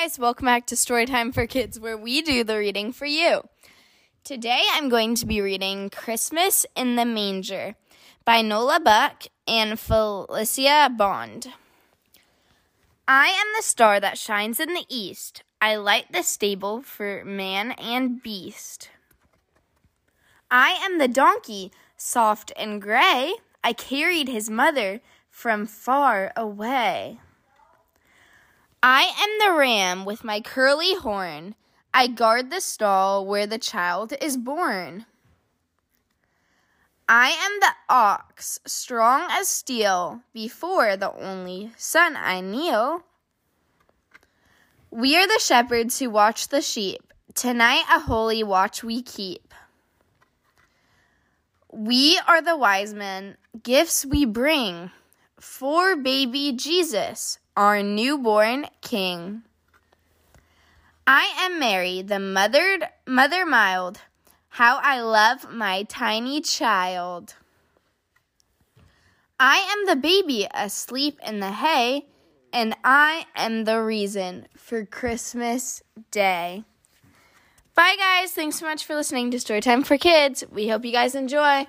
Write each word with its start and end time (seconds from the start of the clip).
guys, 0.00 0.16
welcome 0.16 0.44
back 0.44 0.64
to 0.64 0.76
Storytime 0.76 1.34
for 1.34 1.44
Kids, 1.48 1.80
where 1.80 1.96
we 1.96 2.22
do 2.22 2.44
the 2.44 2.56
reading 2.56 2.92
for 2.92 3.06
you. 3.06 3.42
Today 4.22 4.62
I'm 4.74 4.88
going 4.88 5.16
to 5.16 5.26
be 5.26 5.40
reading 5.40 5.90
Christmas 5.90 6.64
in 6.76 6.94
the 6.94 7.04
Manger 7.04 7.74
by 8.24 8.40
Nola 8.40 8.78
Buck 8.78 9.24
and 9.48 9.76
Felicia 9.78 10.88
Bond. 10.96 11.48
I 13.08 13.26
am 13.26 13.46
the 13.56 13.62
star 13.64 13.98
that 13.98 14.16
shines 14.16 14.60
in 14.60 14.72
the 14.72 14.84
east. 14.88 15.42
I 15.60 15.74
light 15.74 16.12
the 16.12 16.22
stable 16.22 16.80
for 16.82 17.24
man 17.24 17.72
and 17.72 18.22
beast. 18.22 18.90
I 20.48 20.78
am 20.80 20.98
the 20.98 21.08
donkey, 21.08 21.72
soft 21.96 22.52
and 22.56 22.80
gray. 22.80 23.34
I 23.64 23.72
carried 23.72 24.28
his 24.28 24.48
mother 24.48 25.00
from 25.28 25.66
far 25.66 26.32
away. 26.36 27.18
I 28.82 29.10
am 29.20 29.54
the 29.54 29.58
ram 29.58 30.04
with 30.04 30.22
my 30.22 30.40
curly 30.40 30.94
horn. 30.94 31.56
I 31.92 32.06
guard 32.06 32.50
the 32.50 32.60
stall 32.60 33.26
where 33.26 33.46
the 33.46 33.58
child 33.58 34.12
is 34.20 34.36
born. 34.36 35.06
I 37.08 37.30
am 37.30 37.60
the 37.60 37.72
ox, 37.88 38.60
strong 38.66 39.26
as 39.30 39.48
steel, 39.48 40.20
before 40.32 40.96
the 40.96 41.12
only 41.12 41.72
son 41.76 42.16
I 42.16 42.40
kneel. 42.40 43.02
We 44.90 45.16
are 45.16 45.26
the 45.26 45.40
shepherds 45.40 45.98
who 45.98 46.10
watch 46.10 46.48
the 46.48 46.60
sheep. 46.60 47.12
Tonight 47.34 47.84
a 47.90 48.00
holy 48.00 48.44
watch 48.44 48.84
we 48.84 49.02
keep. 49.02 49.54
We 51.72 52.20
are 52.28 52.42
the 52.42 52.56
wise 52.56 52.94
men, 52.94 53.38
gifts 53.62 54.06
we 54.06 54.24
bring 54.24 54.90
for 55.40 55.96
baby 55.96 56.52
Jesus, 56.52 57.38
our 57.58 57.82
newborn 57.82 58.64
King. 58.82 59.42
I 61.08 61.34
am 61.40 61.58
Mary, 61.58 62.02
the 62.02 62.20
mother, 62.20 62.78
mother 63.04 63.44
mild. 63.44 63.98
How 64.50 64.78
I 64.80 65.00
love 65.00 65.52
my 65.52 65.82
tiny 65.82 66.40
child. 66.40 67.34
I 69.40 69.56
am 69.56 69.86
the 69.86 70.00
baby 70.00 70.46
asleep 70.54 71.18
in 71.26 71.40
the 71.40 71.50
hay, 71.50 72.06
and 72.52 72.76
I 72.84 73.26
am 73.34 73.64
the 73.64 73.82
reason 73.82 74.46
for 74.56 74.84
Christmas 74.84 75.82
Day. 76.12 76.62
Bye, 77.74 77.96
guys. 77.98 78.30
Thanks 78.30 78.60
so 78.60 78.66
much 78.66 78.84
for 78.84 78.94
listening 78.94 79.32
to 79.32 79.36
Storytime 79.36 79.84
for 79.84 79.98
Kids. 79.98 80.44
We 80.48 80.68
hope 80.68 80.84
you 80.84 80.92
guys 80.92 81.16
enjoy. 81.16 81.66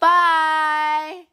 Bye. 0.00 1.26